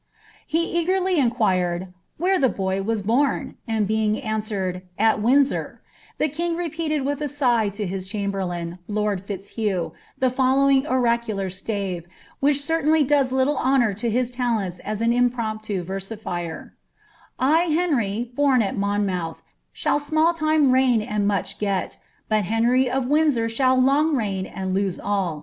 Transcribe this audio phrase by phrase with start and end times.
[0.47, 5.79] He eagerly inquired ^ wliere the boy was bom?" and being answered *^ at Windsor,"
[6.17, 12.07] the king repeated with a sigh to his chamberlain, lord Fitzhugh, the following oracular stave,
[12.39, 16.71] which certainly does little honour to his talents as an impromptu ▼ersifier:—
[17.37, 23.47] 1, Henry, born at Monmoath, Shall small time reign and much get; But Henry of Windsor
[23.59, 25.39] Miall long reign and lose all.